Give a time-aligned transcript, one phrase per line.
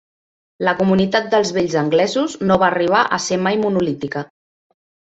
[0.67, 4.29] La comunitat dels Vells anglesos no va arribar a ser mai monolítica.